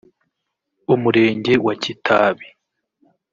Umurenge 0.93 1.53
wa 1.65 1.73
Kitabi 1.83 2.47